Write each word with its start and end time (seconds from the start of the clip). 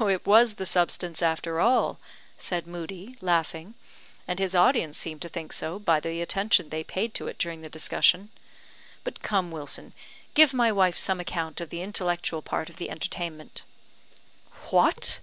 "It 0.00 0.24
was 0.26 0.54
the 0.54 0.64
substance, 0.64 1.20
after 1.20 1.60
all," 1.60 1.98
said 2.38 2.66
Moodie, 2.66 3.18
laughing; 3.20 3.74
"and 4.26 4.38
his 4.38 4.54
audience 4.54 4.96
seemed 4.96 5.20
to 5.20 5.28
think 5.28 5.52
so, 5.52 5.78
by 5.78 6.00
the 6.00 6.22
attention 6.22 6.70
they 6.70 6.82
paid 6.82 7.12
to 7.12 7.28
it 7.28 7.36
during 7.36 7.60
the 7.60 7.68
discussion. 7.68 8.30
But, 9.04 9.20
come, 9.22 9.50
Wilson, 9.50 9.92
give 10.32 10.54
my 10.54 10.72
wife 10.72 10.96
some 10.96 11.20
account 11.20 11.60
of 11.60 11.68
the 11.68 11.82
intellectual 11.82 12.40
part 12.40 12.70
of 12.70 12.76
the 12.76 12.88
entertainment." 12.88 13.64
"What! 14.70 15.20